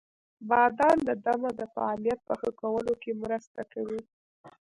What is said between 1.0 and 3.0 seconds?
د دمه د فعالیت په ښه کولو